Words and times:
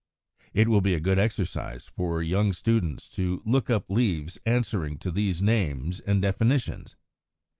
It 0.55 0.67
will 0.67 0.81
be 0.81 0.95
a 0.95 0.99
good 0.99 1.19
exercise 1.19 1.85
for 1.85 2.23
young 2.23 2.53
students 2.53 3.07
to 3.09 3.43
look 3.45 3.69
up 3.69 3.87
leaves 3.87 4.39
answering 4.47 4.97
to 4.97 5.11
these 5.11 5.43
names 5.43 5.99
and 5.99 6.23
definitions. 6.23 6.95